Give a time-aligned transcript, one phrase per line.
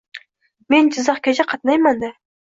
[0.73, 2.11] -Men Jizzaxgacha qatnayman-da.